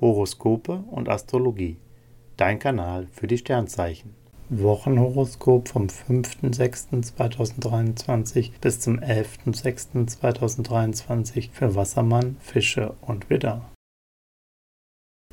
Horoskope 0.00 0.84
und 0.90 1.08
Astrologie. 1.08 1.76
Dein 2.36 2.58
Kanal 2.58 3.06
für 3.12 3.26
die 3.26 3.38
Sternzeichen. 3.38 4.14
Wochenhoroskop 4.50 5.68
vom 5.68 5.88
5.6.2023 5.88 8.52
bis 8.60 8.80
zum 8.80 8.98
11.6.2023 9.00 11.50
für 11.52 11.74
Wassermann, 11.74 12.36
Fische 12.40 12.94
und 13.02 13.28
Widder. 13.28 13.68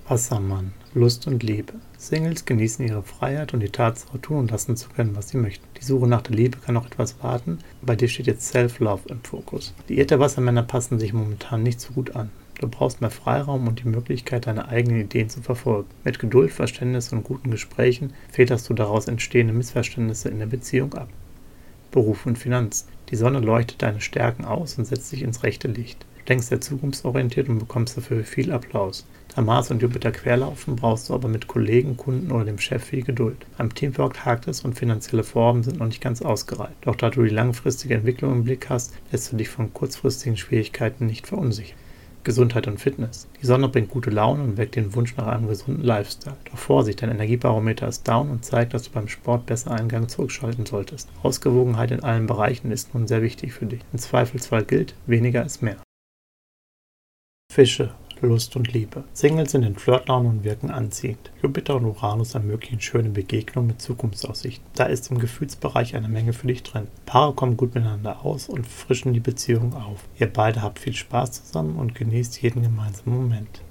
Wassermann, 0.08 0.74
Lust 0.94 1.26
und 1.28 1.42
Liebe. 1.42 1.74
Singles 1.98 2.46
genießen 2.46 2.86
ihre 2.86 3.02
Freiheit 3.02 3.54
und 3.54 3.62
die 3.62 3.70
Tatsache, 3.70 4.22
tun 4.22 4.38
und 4.38 4.52
lassen 4.52 4.76
zu 4.76 4.90
können, 4.90 5.16
was 5.16 5.30
sie 5.30 5.38
möchten. 5.38 5.66
Die 5.80 5.86
Suche 5.86 6.08
nach 6.08 6.22
der 6.22 6.36
Liebe 6.36 6.60
kann 6.60 6.76
noch 6.76 6.86
etwas 6.86 7.24
warten. 7.24 7.58
Bei 7.82 7.96
dir 7.96 8.08
steht 8.08 8.28
jetzt 8.28 8.48
Self-Love 8.50 9.10
im 9.10 9.24
Fokus. 9.24 9.74
Die 9.90 9.98
Irrte 9.98 10.20
Wassermänner 10.20 10.64
passen 10.64 11.00
sich 11.00 11.14
momentan 11.14 11.64
nicht 11.64 11.80
so 11.80 11.94
gut 11.94 12.16
an. 12.16 12.30
Du 12.60 12.70
brauchst 12.70 13.02
mehr 13.02 13.10
Freiraum 13.10 13.68
und 13.68 13.84
die 13.84 13.90
Möglichkeit, 13.90 14.48
deine 14.48 14.70
eigenen 14.70 15.02
Ideen 15.02 15.30
zu 15.30 15.42
verfolgen. 15.42 15.90
Mit 16.06 16.20
Geduld, 16.20 16.52
Verständnis 16.52 17.12
und 17.12 17.24
guten 17.24 17.52
Gesprächen 17.52 18.14
federst 18.32 18.70
du 18.70 18.74
daraus 18.74 19.08
entstehende 19.08 19.54
Missverständnisse 19.54 20.30
in 20.30 20.40
der 20.40 20.46
Beziehung 20.46 20.94
ab. 20.94 21.10
Beruf 21.92 22.26
und 22.26 22.38
Finanz. 22.38 22.88
Die 23.10 23.18
Sonne 23.18 23.40
leuchtet 23.40 23.82
deine 23.82 24.02
Stärken 24.02 24.46
aus 24.46 24.78
und 24.78 24.86
setzt 24.86 25.12
dich 25.12 25.22
ins 25.22 25.44
rechte 25.44 25.68
Licht. 25.68 26.06
Du 26.20 26.26
denkst 26.26 26.48
sehr 26.48 26.62
zukunftsorientiert 26.62 27.50
und 27.50 27.60
bekommst 27.60 27.98
dafür 27.98 28.24
viel 28.24 28.52
Applaus. 28.52 29.06
Da 29.36 29.42
Mars 29.42 29.70
und 29.70 29.82
Jupiter 29.82 30.12
querlaufen, 30.12 30.78
brauchst 30.78 31.10
du 31.10 31.14
aber 31.14 31.28
mit 31.28 31.48
Kollegen, 31.48 31.98
Kunden 31.98 32.32
oder 32.32 32.46
dem 32.46 32.58
Chef 32.58 32.86
viel 32.86 33.04
Geduld. 33.04 33.46
Beim 33.58 33.74
Teamwork 33.74 34.26
hakt 34.26 34.48
es 34.48 34.62
und 34.62 34.80
finanzielle 34.80 35.24
Formen 35.24 35.62
sind 35.62 35.80
noch 35.80 35.88
nicht 35.88 36.02
ganz 36.02 36.22
ausgereift. 36.22 36.76
Doch 36.82 36.96
da 36.96 37.10
du 37.10 37.24
die 37.24 37.30
langfristige 37.30 37.96
Entwicklung 37.96 38.32
im 38.32 38.44
Blick 38.46 38.70
hast, 38.70 38.94
lässt 39.12 39.32
du 39.32 39.36
dich 39.36 39.50
von 39.50 39.74
kurzfristigen 39.74 40.38
Schwierigkeiten 40.38 41.06
nicht 41.06 41.28
verunsichern. 41.28 41.78
Gesundheit 42.26 42.68
und 42.68 42.80
Fitness. 42.80 43.28
Die 43.42 43.46
Sonne 43.46 43.70
bringt 43.70 43.90
gute 43.90 44.10
Laune 44.10 44.44
und 44.44 44.58
weckt 44.58 44.76
den 44.76 44.94
Wunsch 44.96 45.16
nach 45.16 45.28
einem 45.28 45.48
gesunden 45.48 45.84
Lifestyle. 45.84 46.36
Doch 46.52 46.58
Vorsicht, 46.58 47.02
dein 47.02 47.12
Energiebarometer 47.12 47.88
ist 47.88 48.06
down 48.06 48.30
und 48.30 48.44
zeigt, 48.44 48.74
dass 48.74 48.84
du 48.84 48.92
beim 48.92 49.08
Sport 49.08 49.46
besser 49.46 49.72
einen 49.72 49.88
Gang 49.88 50.10
zurückschalten 50.10 50.66
solltest. 50.66 51.10
Ausgewogenheit 51.24 51.92
in 51.92 52.04
allen 52.04 52.28
Bereichen 52.28 52.72
ist 52.72 52.94
nun 52.94 53.08
sehr 53.08 53.22
wichtig 53.22 53.54
für 53.54 53.66
dich. 53.66 53.82
Im 53.94 54.00
Zweifelsfall 54.00 54.66
gilt, 54.66 54.96
weniger 55.06 55.46
ist 55.46 55.62
mehr. 55.62 55.78
Fische. 57.52 57.94
Lust 58.26 58.56
und 58.56 58.74
Liebe. 58.74 59.04
Singles 59.14 59.52
sind 59.52 59.64
in 59.64 59.76
Flirtlaune 59.76 60.28
und 60.30 60.44
wirken 60.44 60.70
anziehend. 60.70 61.32
Jupiter 61.42 61.76
und 61.76 61.86
Uranus 61.86 62.36
ermöglichen 62.36 62.82
schöne 62.82 63.10
Begegnungen 63.10 63.68
mit 63.68 63.82
Zukunftsaussichten. 63.82 64.66
Da 64.76 64.86
ist 64.86 65.12
im 65.12 65.20
Gefühlsbereich 65.20 65.96
eine 65.96 66.10
Menge 66.10 66.34
für 66.34 66.48
dich 66.48 66.64
drin. 66.64 66.88
Paare 67.06 67.34
kommen 67.34 67.58
gut 67.58 67.76
miteinander 67.76 68.26
aus 68.26 68.50
und 68.50 68.68
frischen 68.68 69.14
die 69.14 69.20
Beziehung 69.20 69.74
auf. 69.74 70.04
Ihr 70.20 70.32
beide 70.32 70.62
habt 70.62 70.80
viel 70.80 70.94
Spaß 70.94 71.46
zusammen 71.46 71.78
und 71.78 71.96
genießt 71.96 72.42
jeden 72.42 72.64
gemeinsamen 72.64 73.16
Moment. 73.16 73.62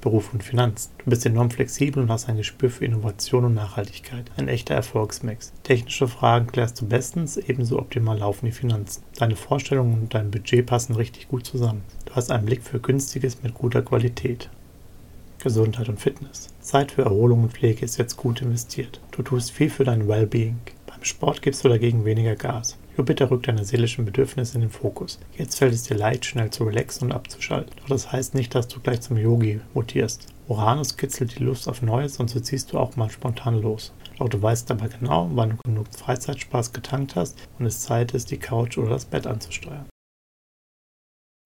Beruf 0.00 0.32
und 0.32 0.44
Finanzen. 0.44 0.90
Du 0.98 1.10
bist 1.10 1.26
enorm 1.26 1.50
flexibel 1.50 2.02
und 2.02 2.10
hast 2.10 2.28
ein 2.28 2.36
Gespür 2.36 2.70
für 2.70 2.84
Innovation 2.84 3.44
und 3.44 3.54
Nachhaltigkeit. 3.54 4.30
Ein 4.36 4.48
echter 4.48 4.74
Erfolgsmix. 4.74 5.52
Technische 5.62 6.08
Fragen 6.08 6.46
klärst 6.46 6.80
du 6.80 6.86
bestens, 6.86 7.36
ebenso 7.36 7.78
optimal 7.78 8.18
laufen 8.18 8.46
die 8.46 8.52
Finanzen. 8.52 9.02
Deine 9.16 9.36
Vorstellungen 9.36 9.94
und 9.94 10.14
dein 10.14 10.30
Budget 10.30 10.66
passen 10.66 10.94
richtig 10.94 11.28
gut 11.28 11.44
zusammen. 11.46 11.82
Du 12.06 12.14
hast 12.14 12.30
einen 12.30 12.46
Blick 12.46 12.62
für 12.62 12.80
Günstiges 12.80 13.42
mit 13.42 13.54
guter 13.54 13.82
Qualität. 13.82 14.48
Gesundheit 15.38 15.88
und 15.88 16.00
Fitness. 16.00 16.48
Zeit 16.60 16.92
für 16.92 17.02
Erholung 17.02 17.44
und 17.44 17.52
Pflege 17.52 17.84
ist 17.84 17.96
jetzt 17.96 18.16
gut 18.16 18.42
investiert. 18.42 19.00
Du 19.12 19.22
tust 19.22 19.50
viel 19.50 19.70
für 19.70 19.84
dein 19.84 20.08
Wellbeing. 20.08 20.58
Beim 20.86 21.04
Sport 21.04 21.42
gibst 21.42 21.64
du 21.64 21.68
dagegen 21.68 22.04
weniger 22.04 22.34
Gas. 22.34 22.76
Jupiter 22.98 23.30
rückt 23.30 23.46
deine 23.46 23.64
seelischen 23.64 24.04
Bedürfnisse 24.04 24.56
in 24.56 24.62
den 24.62 24.70
Fokus. 24.70 25.20
Jetzt 25.36 25.56
fällt 25.56 25.72
es 25.72 25.84
dir 25.84 25.96
leicht, 25.96 26.24
schnell 26.24 26.50
zu 26.50 26.64
relaxen 26.64 27.04
und 27.04 27.12
abzuschalten. 27.12 27.72
Doch 27.78 27.86
das 27.86 28.10
heißt 28.10 28.34
nicht, 28.34 28.56
dass 28.56 28.66
du 28.66 28.80
gleich 28.80 29.02
zum 29.02 29.16
Yogi 29.16 29.60
mutierst. 29.72 30.26
Uranus 30.48 30.96
kitzelt 30.96 31.38
die 31.38 31.44
Lust 31.44 31.68
auf 31.68 31.80
Neues 31.80 32.16
und 32.16 32.28
so 32.28 32.40
ziehst 32.40 32.72
du 32.72 32.78
auch 32.78 32.96
mal 32.96 33.08
spontan 33.08 33.62
los. 33.62 33.92
Doch 34.18 34.28
du 34.28 34.42
weißt 34.42 34.68
dabei 34.68 34.88
genau, 34.88 35.30
wann 35.32 35.50
du 35.50 35.56
genug 35.64 35.86
Freizeitspaß 35.96 36.72
getankt 36.72 37.14
hast 37.14 37.38
und 37.60 37.66
es 37.66 37.82
Zeit 37.82 38.14
ist, 38.14 38.32
die 38.32 38.38
Couch 38.38 38.76
oder 38.78 38.90
das 38.90 39.04
Bett 39.04 39.28
anzusteuern. 39.28 39.86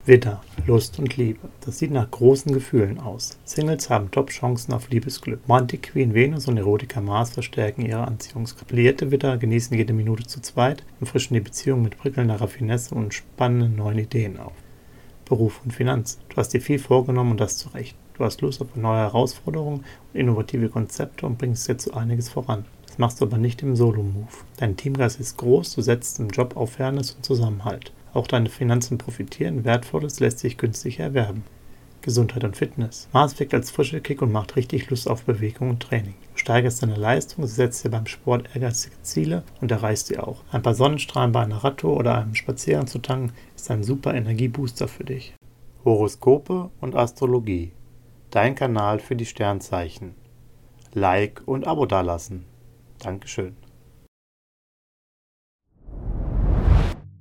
Widder, 0.05 0.41
Lust 0.67 0.99
und 0.99 1.15
Liebe. 1.15 1.47
Das 1.61 1.79
sieht 1.79 1.91
nach 1.91 2.11
großen 2.11 2.53
Gefühlen 2.53 2.99
aus. 2.99 3.37
Singles 3.45 3.89
haben 3.89 4.11
Top-Chancen 4.11 4.73
auf 4.73 4.89
Liebesglück. 4.89 5.39
Romantik 5.47 5.83
Queen 5.93 6.13
Venus 6.13 6.49
und 6.49 6.57
Erotiker 6.57 6.99
Mars 6.99 7.29
verstärken 7.29 7.85
ihre 7.85 8.05
Anziehungskraft. 8.05 8.69
Liierte 8.73 9.11
Widder 9.11 9.37
genießen 9.37 9.77
jede 9.77 9.93
Minute 9.93 10.25
zu 10.25 10.41
zweit 10.41 10.83
und 10.99 11.07
frischen 11.07 11.35
die 11.35 11.39
Beziehung 11.39 11.83
mit 11.83 11.97
prickelnder 11.97 12.41
Raffinesse 12.41 12.93
und 12.93 13.13
spannenden 13.13 13.77
neuen 13.77 13.97
Ideen 13.97 14.41
auf. 14.41 14.51
Beruf 15.23 15.61
und 15.63 15.71
Finanz. 15.71 16.19
Du 16.27 16.35
hast 16.35 16.49
dir 16.49 16.59
viel 16.59 16.79
vorgenommen 16.79 17.31
und 17.31 17.39
das 17.39 17.55
zu 17.55 17.69
Recht. 17.69 17.95
Du 18.15 18.25
hast 18.25 18.41
Lust 18.41 18.61
auf 18.61 18.75
neue 18.75 18.99
Herausforderungen 18.99 19.85
und 20.11 20.19
innovative 20.19 20.67
Konzepte 20.67 21.25
und 21.25 21.37
bringst 21.37 21.69
jetzt 21.69 21.93
einiges 21.93 22.27
voran. 22.27 22.65
Das 22.87 22.97
machst 22.97 23.21
du 23.21 23.25
aber 23.25 23.37
nicht 23.37 23.61
im 23.61 23.77
Solo-Move. 23.77 24.27
Dein 24.57 24.75
Teamgeist 24.75 25.21
ist 25.21 25.37
groß, 25.37 25.75
du 25.75 25.81
setzt 25.81 26.19
im 26.19 26.27
Job 26.27 26.57
auf 26.57 26.73
Fairness 26.73 27.11
und 27.11 27.23
Zusammenhalt. 27.23 27.93
Auch 28.13 28.27
deine 28.27 28.49
Finanzen 28.49 28.97
profitieren, 28.97 29.65
Wertvolles 29.65 30.19
lässt 30.19 30.39
sich 30.39 30.57
günstig 30.57 30.99
erwerben. 30.99 31.43
Gesundheit 32.03 32.43
und 32.43 32.57
Fitness. 32.57 33.07
Mars 33.13 33.39
wirkt 33.39 33.53
als 33.53 33.71
frische 33.71 34.01
Kick 34.01 34.21
und 34.21 34.31
macht 34.31 34.55
richtig 34.57 34.89
Lust 34.89 35.09
auf 35.09 35.23
Bewegung 35.23 35.69
und 35.69 35.81
Training. 35.81 36.15
Du 36.33 36.37
steigerst 36.37 36.83
deine 36.83 36.95
Leistung, 36.97 37.47
setzt 37.47 37.83
dir 37.83 37.89
beim 37.89 38.05
Sport 38.05 38.49
ehrgeizige 38.53 39.01
Ziele 39.01 39.43
und 39.61 39.71
erreichst 39.71 40.07
sie 40.07 40.19
auch. 40.19 40.43
Ein 40.51 40.61
paar 40.61 40.75
Sonnenstrahlen 40.75 41.31
bei 41.31 41.41
einer 41.41 41.63
Radtour 41.63 41.95
oder 41.95 42.17
einem 42.17 42.35
Spaziergang 42.35 42.87
zu 42.87 42.99
tanken 42.99 43.33
ist 43.55 43.71
ein 43.71 43.83
super 43.83 44.13
Energiebooster 44.13 44.89
für 44.89 45.05
dich. 45.05 45.33
Horoskope 45.85 46.69
und 46.81 46.95
Astrologie. 46.95 47.71
Dein 48.31 48.55
Kanal 48.55 48.99
für 48.99 49.15
die 49.15 49.25
Sternzeichen. 49.25 50.13
Like 50.93 51.41
und 51.45 51.65
Abo 51.65 51.85
dalassen. 51.85 52.45
Dankeschön. 52.99 53.55